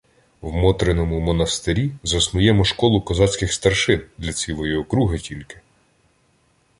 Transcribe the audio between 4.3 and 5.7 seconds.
цілої округи, тільки.